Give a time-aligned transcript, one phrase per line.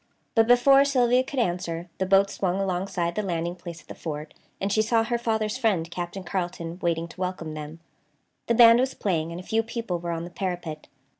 [0.33, 4.33] But before Sylvia could answer, the boat swung alongside the landing place at the fort
[4.59, 7.79] and she saw her father's friend, Captain Carleton, waiting to welcome them.
[8.47, 10.87] The band was playing, and a few people were on the parapet.